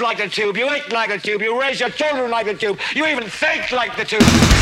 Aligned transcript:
Like 0.00 0.20
a 0.20 0.28
tube. 0.28 0.56
You 0.56 0.68
act 0.68 0.92
like 0.92 1.10
a 1.10 1.18
tube. 1.18 1.40
You 1.40 1.58
raise 1.58 1.80
your 1.80 1.88
children 1.90 2.30
like 2.30 2.46
a 2.46 2.54
tube. 2.54 2.78
You 2.94 3.06
even 3.06 3.24
think 3.28 3.72
like 3.72 3.96
the 3.96 4.04
tube. 4.04 4.55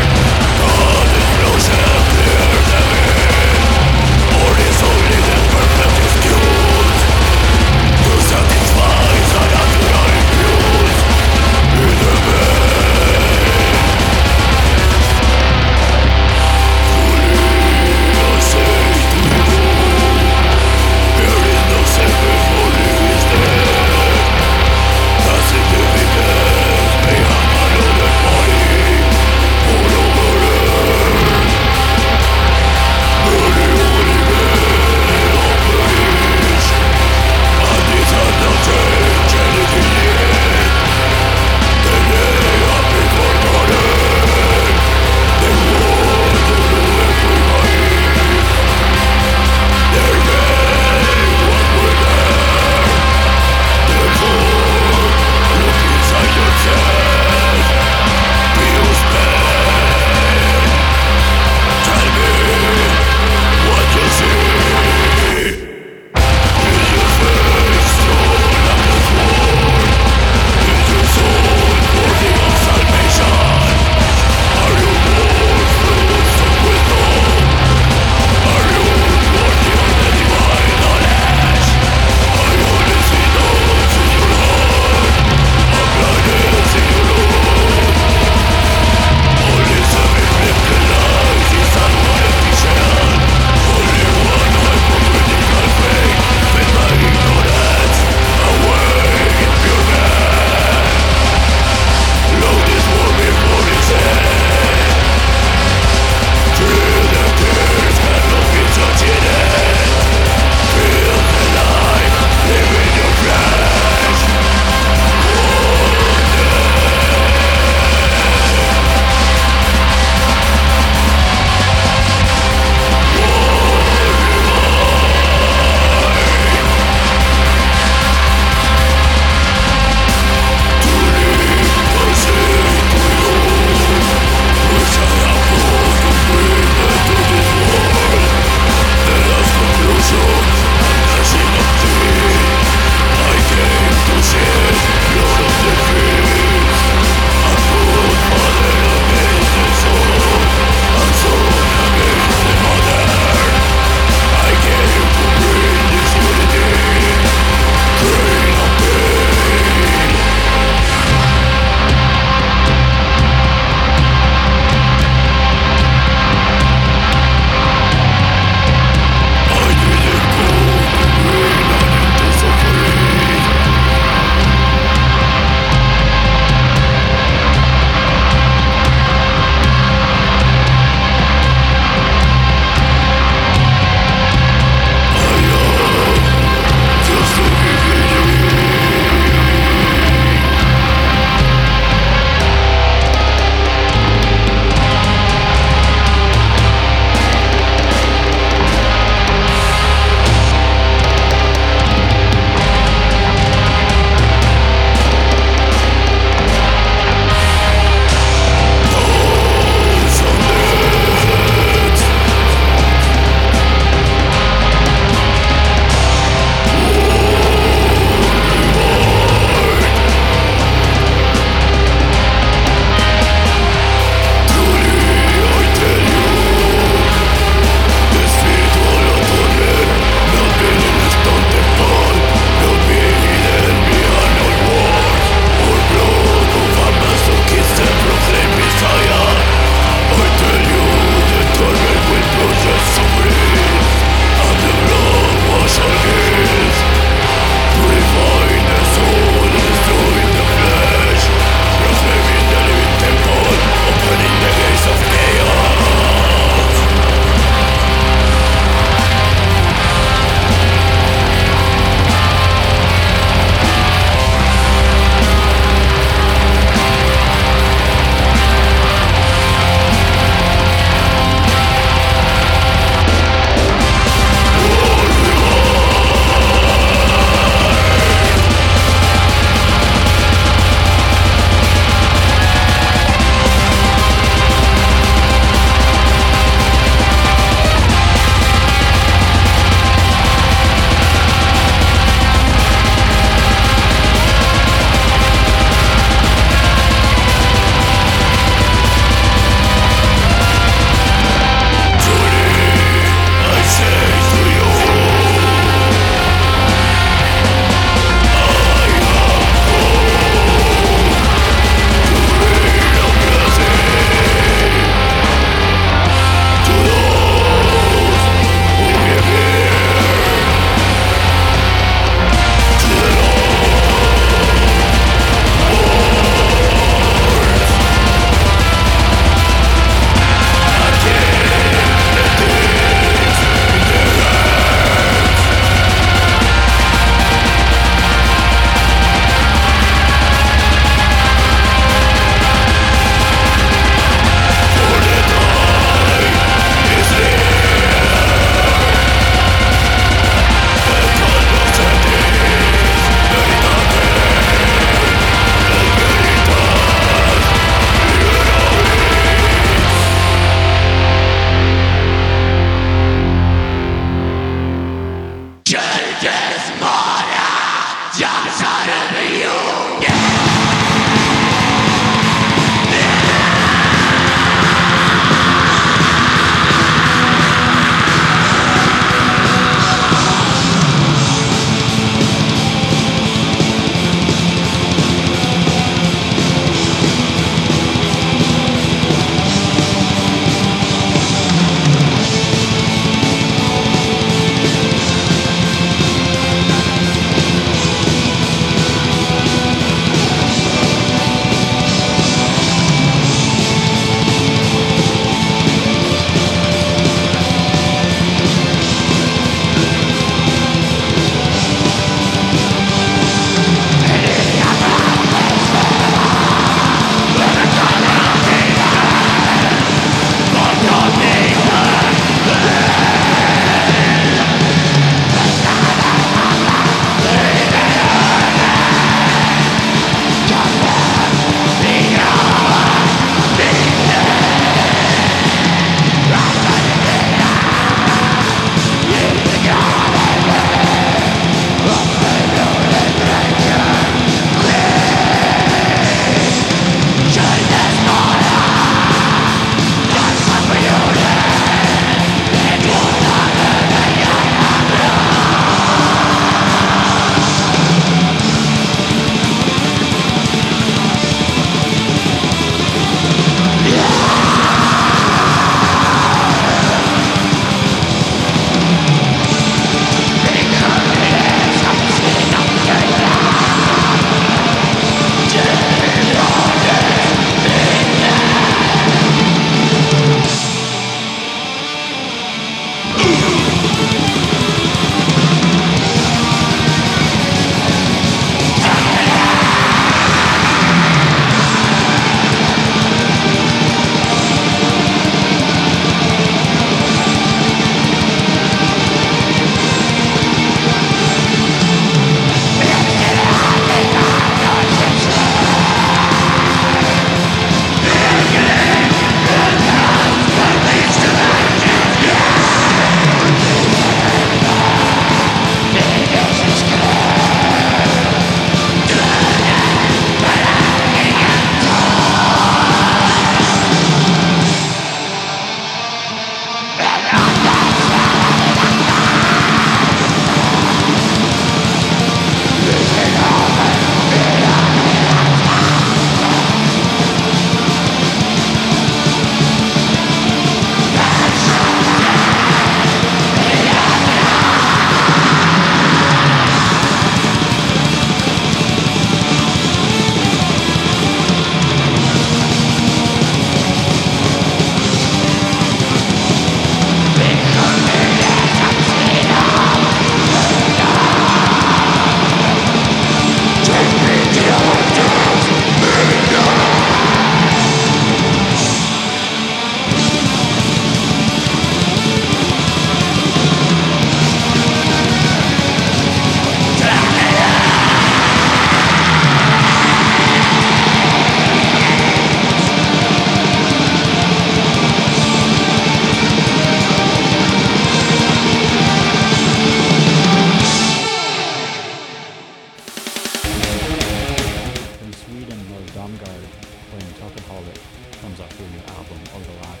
Comes 597.54 598.58
off 598.58 598.76
their 598.76 598.90
new 598.90 599.04
album 599.14 599.38
Overlap, 599.54 600.00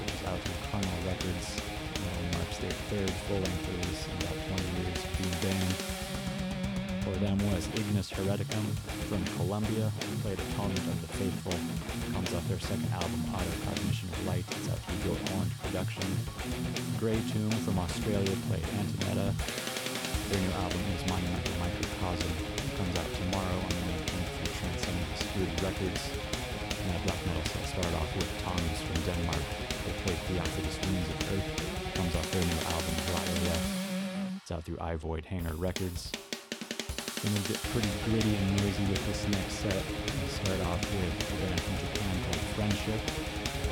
which 0.00 0.14
is 0.16 0.24
out 0.24 0.40
through 0.40 0.60
Carnal 0.72 1.00
Records. 1.04 1.60
And 2.00 2.26
it 2.26 2.32
marks 2.32 2.56
their 2.58 2.72
third 2.88 3.12
full-length 3.28 3.64
release 3.70 4.08
in 4.08 4.16
about 4.24 4.40
20 4.48 4.64
years 4.80 5.00
being 5.20 5.36
banned. 5.44 5.76
For 7.04 7.14
them 7.20 7.36
was 7.52 7.68
Ignis 7.76 8.08
Haereticum 8.08 8.66
from 9.12 9.22
Colombia, 9.36 9.92
played 10.24 10.40
Atonement 10.40 10.80
of 10.80 10.98
the 11.04 11.10
Faithful. 11.20 11.52
Comes 12.16 12.32
off 12.32 12.48
their 12.48 12.58
second 12.58 12.88
album, 12.96 13.20
Autocognition 13.36 14.08
of 14.08 14.26
Light. 14.26 14.48
It's 14.48 14.72
out 14.72 14.80
through 14.88 15.12
Goat 15.12 15.20
Orange 15.36 15.52
Production. 15.60 16.08
Grey 16.98 17.20
Tomb 17.30 17.52
from 17.68 17.78
Australia 17.78 18.32
played 18.48 18.64
Antimeta. 18.80 19.28
Their 20.32 20.40
new 20.40 20.54
album 20.56 20.80
is 20.96 21.04
Monumental 21.04 21.52
Microcosm. 21.60 22.32
Comes 22.80 22.96
out 22.96 23.10
tomorrow 23.12 23.58
on 23.60 23.70
the 23.70 23.82
19th 23.92 24.30
through 24.40 24.56
Transcending 24.56 25.06
Obscurity 25.12 25.56
Records. 25.60 26.33
And 26.84 26.92
that 26.92 27.00
black 27.08 27.16
metal 27.24 27.44
set 27.48 27.64
started 27.64 27.94
off 27.96 28.12
with 28.12 28.28
Tongues 28.44 28.78
from 28.84 29.00
Denmark. 29.08 29.40
They 29.88 29.92
played 30.04 30.20
Theophilus 30.28 30.76
Wounds 30.84 31.08
of 31.08 31.32
Earth. 31.32 31.48
Comes 31.96 32.14
off 32.14 32.28
their 32.30 32.44
new 32.44 32.60
album, 32.68 32.94
Hreilia. 33.08 33.56
It's 34.36 34.52
out 34.52 34.64
through 34.64 34.76
I, 34.84 34.96
Voidhanger 34.96 35.56
Records. 35.56 36.12
Gonna 37.24 37.40
get 37.48 37.56
pretty 37.72 37.88
gritty 38.04 38.36
and 38.36 38.50
noisy 38.60 38.84
with 38.84 39.00
this 39.08 39.24
next 39.32 39.64
set. 39.64 39.80
We 39.80 40.28
start 40.28 40.60
off 40.68 40.80
with 40.84 41.32
a 41.32 41.36
band 41.40 41.56
from 41.56 41.74
Japan 41.80 42.14
called 42.28 42.44
Friendship. 42.52 43.00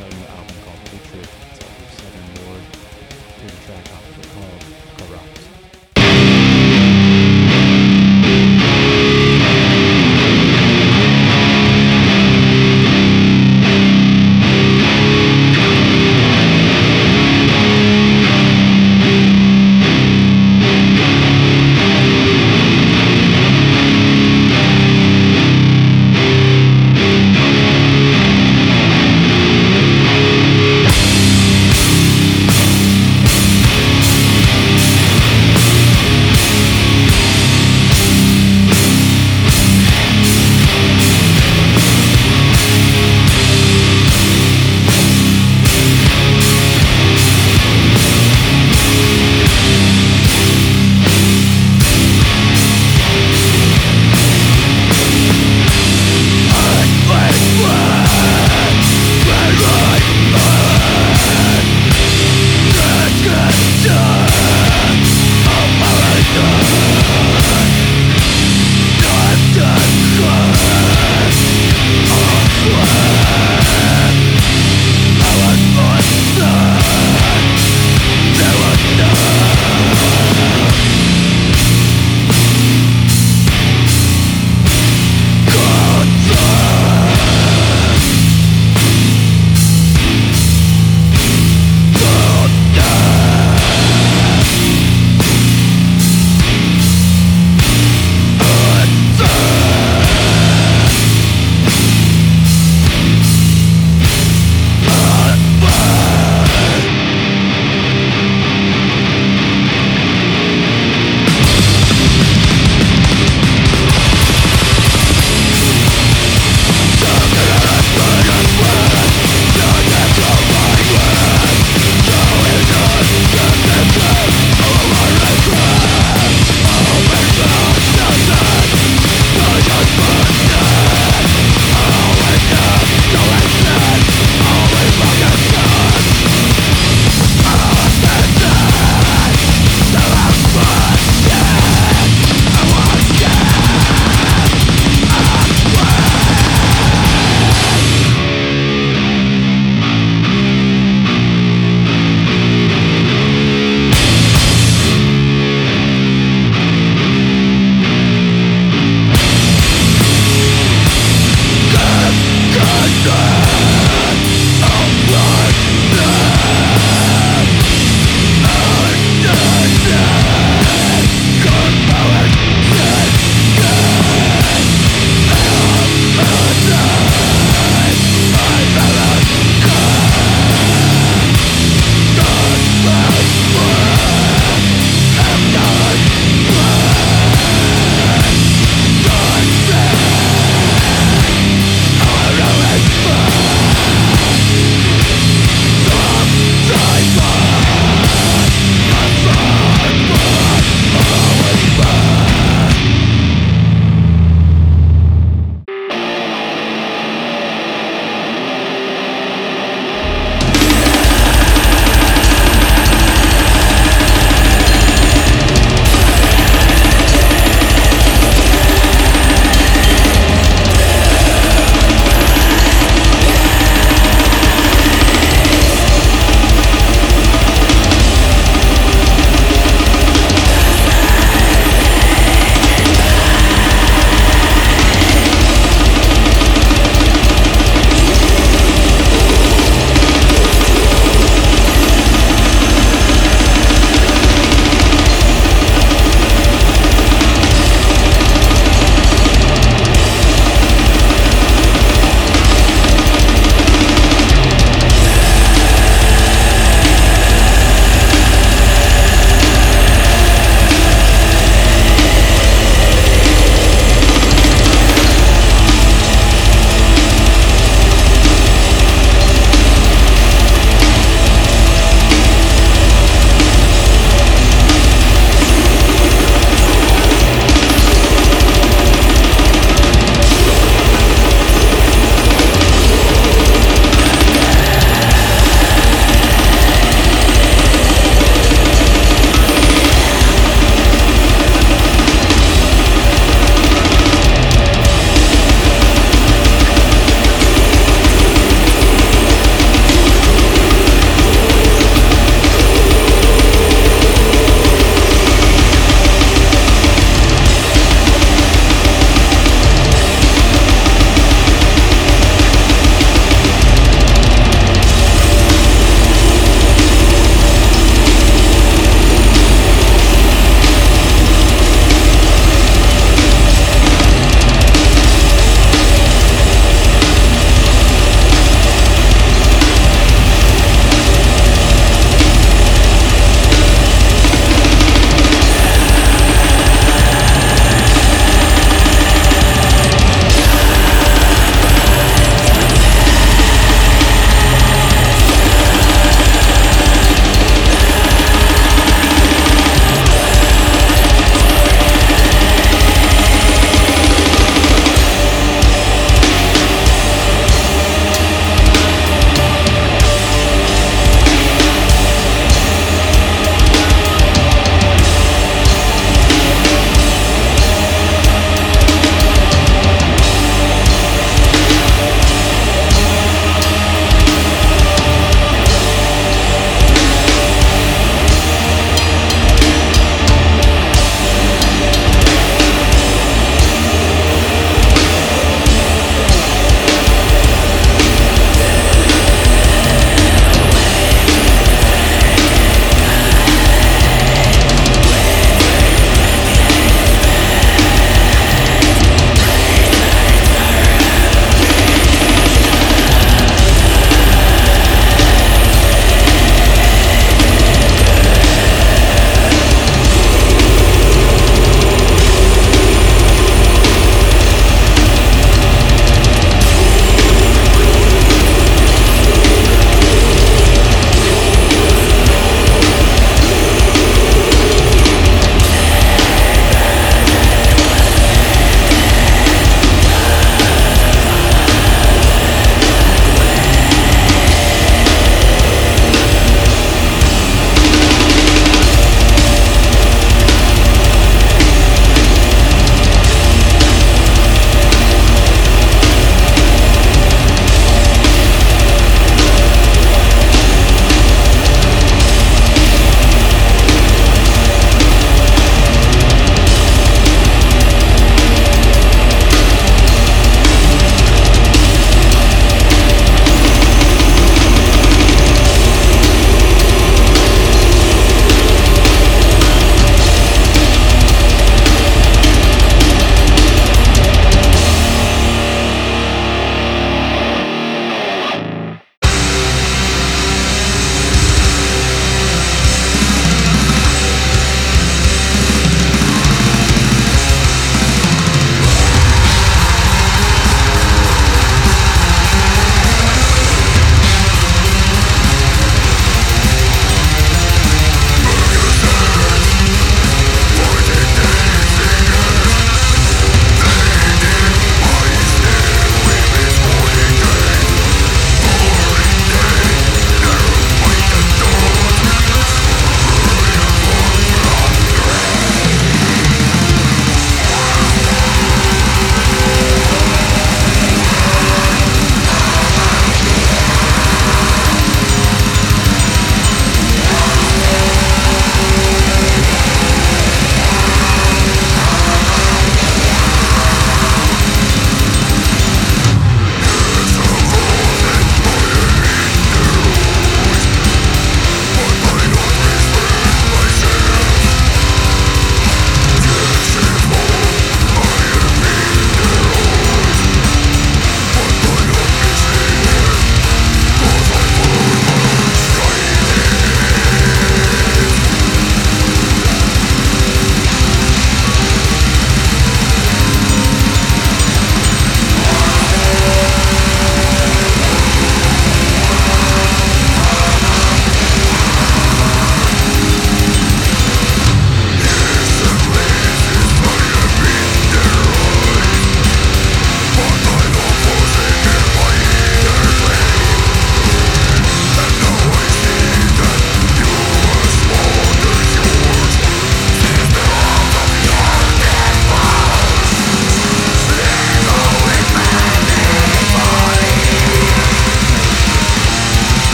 Got 0.00 0.08
a 0.08 0.16
new 0.16 0.28
album 0.32 0.56
called 0.64 0.80
Hatred. 0.88 1.28
It's 1.52 1.60
out 1.60 1.68
through 1.68 1.92
Southern 1.92 2.48
Lord. 2.48 2.64
Here's 3.36 3.52
a 3.52 3.60
track 3.68 3.91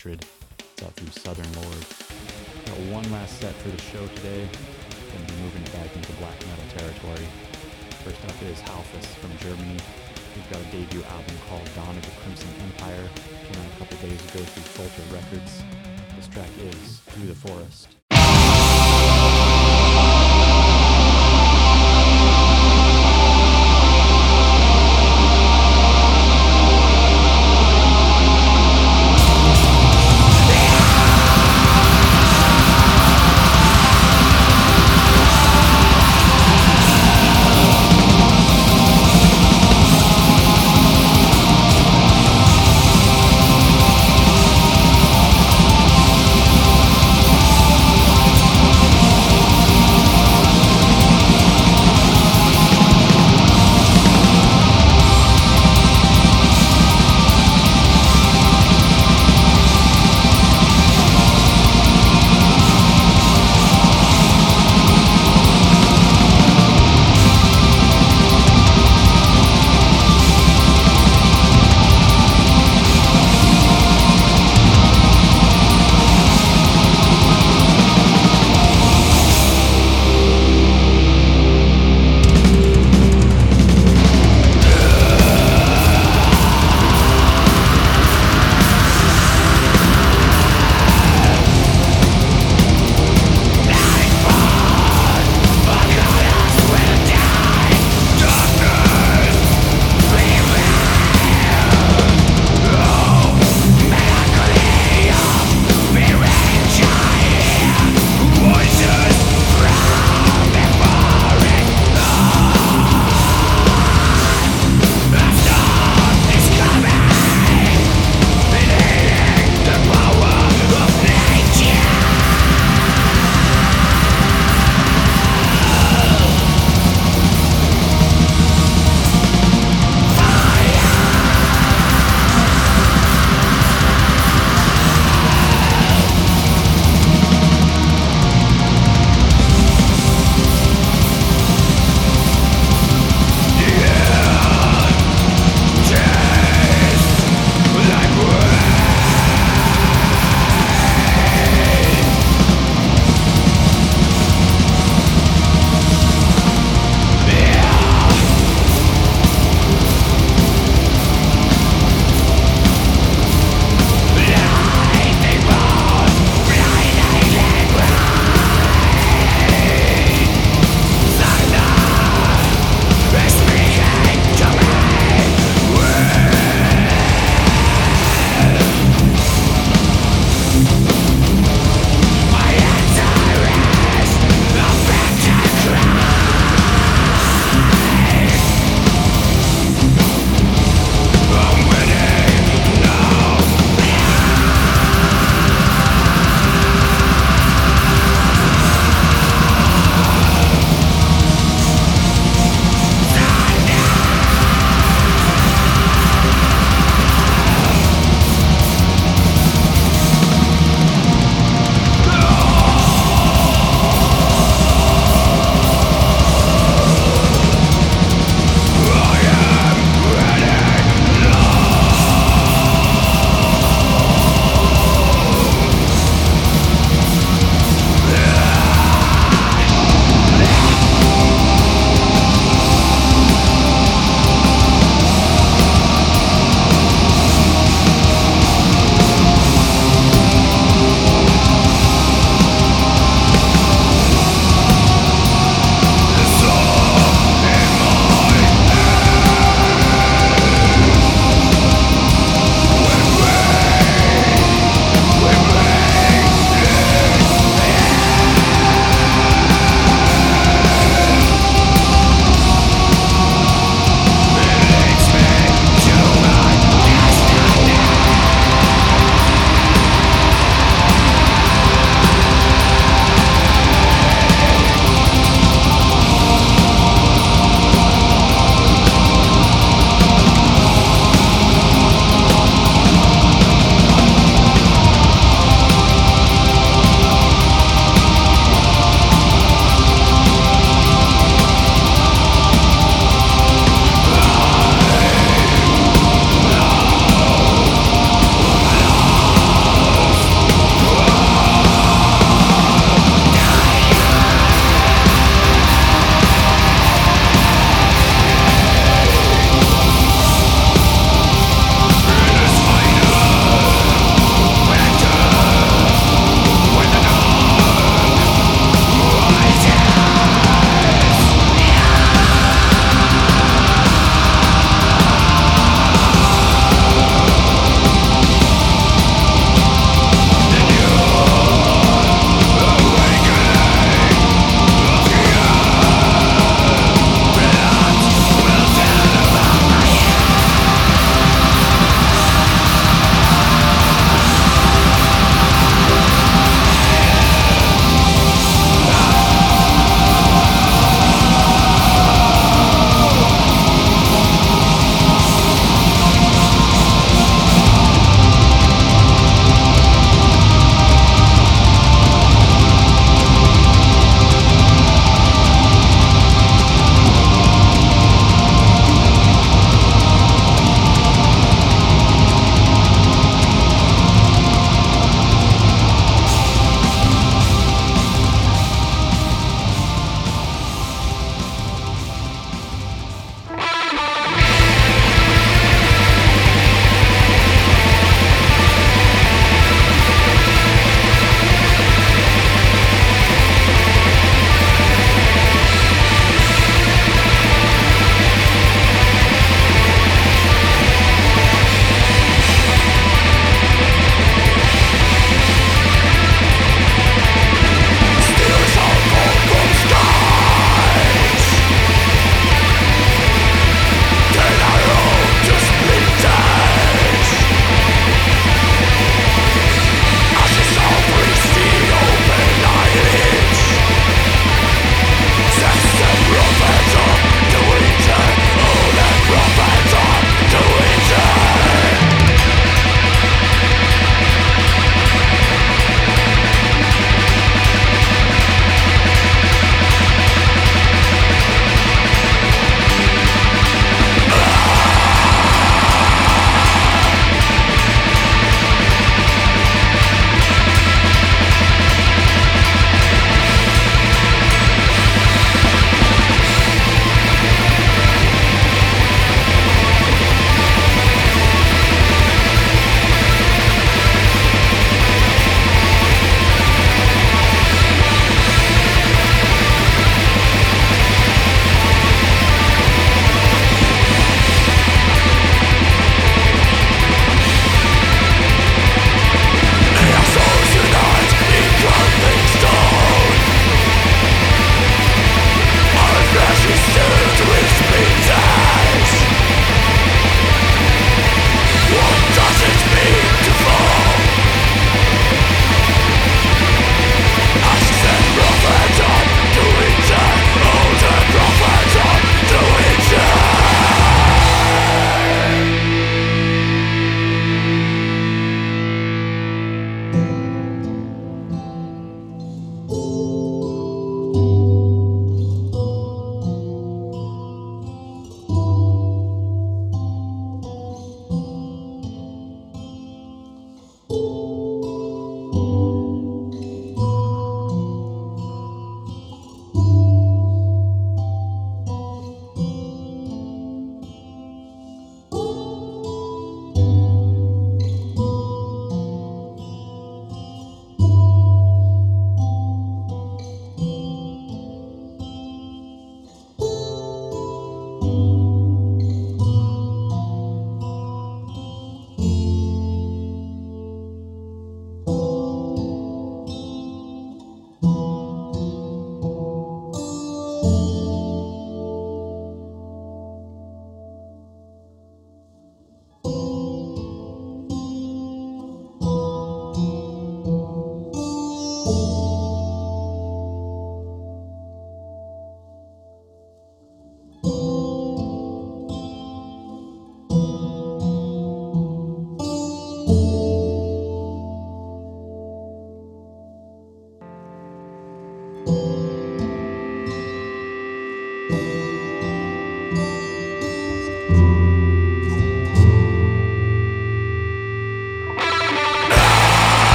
Hatred. 0.00 0.29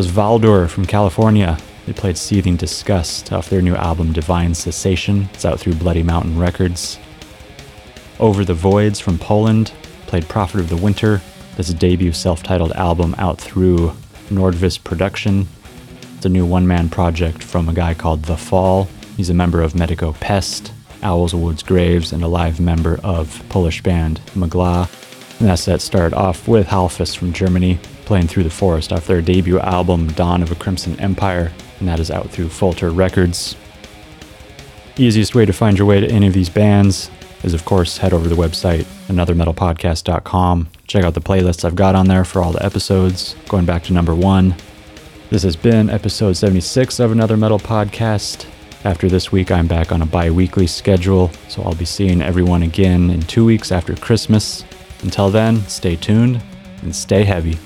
Was 0.00 0.10
Valdor 0.10 0.66
from 0.66 0.86
California. 0.86 1.58
They 1.84 1.92
played 1.92 2.16
Seething 2.16 2.56
Disgust 2.56 3.34
off 3.34 3.50
their 3.50 3.60
new 3.60 3.74
album 3.74 4.14
Divine 4.14 4.54
Cessation. 4.54 5.28
It's 5.34 5.44
out 5.44 5.60
through 5.60 5.74
Bloody 5.74 6.02
Mountain 6.02 6.38
Records. 6.38 6.98
Over 8.18 8.42
the 8.42 8.54
Voids 8.54 8.98
from 8.98 9.18
Poland 9.18 9.72
played 10.06 10.26
Prophet 10.26 10.60
of 10.60 10.70
the 10.70 10.76
Winter. 10.78 11.20
That's 11.54 11.68
a 11.68 11.74
debut 11.74 12.12
self 12.12 12.42
titled 12.42 12.72
album 12.72 13.14
out 13.18 13.38
through 13.38 13.92
Nordvis 14.30 14.82
Production. 14.82 15.46
It's 16.16 16.24
a 16.24 16.30
new 16.30 16.46
one 16.46 16.66
man 16.66 16.88
project 16.88 17.42
from 17.42 17.68
a 17.68 17.74
guy 17.74 17.92
called 17.92 18.22
The 18.22 18.38
Fall. 18.38 18.88
He's 19.18 19.28
a 19.28 19.34
member 19.34 19.60
of 19.60 19.74
Medico 19.74 20.14
Peste, 20.14 20.72
Owls 21.02 21.34
Woods 21.34 21.62
Graves, 21.62 22.10
and 22.10 22.22
a 22.22 22.26
live 22.26 22.58
member 22.58 22.98
of 23.04 23.44
Polish 23.50 23.82
band 23.82 24.22
Mgła. 24.34 24.88
And 25.40 25.48
that 25.50 25.58
set 25.58 25.82
started 25.82 26.16
off 26.16 26.48
with 26.48 26.68
Halphas 26.68 27.14
from 27.14 27.34
Germany, 27.34 27.78
playing 28.10 28.26
Through 28.26 28.42
the 28.42 28.50
Forest 28.50 28.92
off 28.92 29.06
their 29.06 29.22
debut 29.22 29.60
album 29.60 30.08
Dawn 30.08 30.42
of 30.42 30.50
a 30.50 30.56
Crimson 30.56 30.98
Empire, 30.98 31.52
and 31.78 31.86
that 31.86 32.00
is 32.00 32.10
out 32.10 32.28
through 32.28 32.48
Folter 32.48 32.90
Records. 32.92 33.54
Easiest 34.96 35.36
way 35.36 35.46
to 35.46 35.52
find 35.52 35.78
your 35.78 35.86
way 35.86 36.00
to 36.00 36.10
any 36.10 36.26
of 36.26 36.32
these 36.32 36.48
bands 36.48 37.08
is, 37.44 37.54
of 37.54 37.64
course, 37.64 37.98
head 37.98 38.12
over 38.12 38.24
to 38.24 38.34
the 38.34 38.34
website, 38.34 38.82
anothermetalpodcast.com. 39.06 40.68
Check 40.88 41.04
out 41.04 41.14
the 41.14 41.20
playlists 41.20 41.64
I've 41.64 41.76
got 41.76 41.94
on 41.94 42.08
there 42.08 42.24
for 42.24 42.42
all 42.42 42.50
the 42.50 42.64
episodes, 42.66 43.36
going 43.48 43.64
back 43.64 43.84
to 43.84 43.92
number 43.92 44.16
one. 44.16 44.56
This 45.30 45.44
has 45.44 45.54
been 45.54 45.88
episode 45.88 46.32
76 46.32 46.98
of 46.98 47.12
Another 47.12 47.36
Metal 47.36 47.60
Podcast. 47.60 48.44
After 48.82 49.08
this 49.08 49.30
week, 49.30 49.52
I'm 49.52 49.68
back 49.68 49.92
on 49.92 50.02
a 50.02 50.06
bi 50.06 50.32
weekly 50.32 50.66
schedule, 50.66 51.30
so 51.46 51.62
I'll 51.62 51.76
be 51.76 51.84
seeing 51.84 52.22
everyone 52.22 52.64
again 52.64 53.10
in 53.10 53.20
two 53.20 53.44
weeks 53.44 53.70
after 53.70 53.94
Christmas. 53.94 54.64
Until 55.04 55.30
then, 55.30 55.60
stay 55.68 55.94
tuned 55.94 56.42
and 56.82 56.92
stay 56.96 57.22
heavy. 57.22 57.56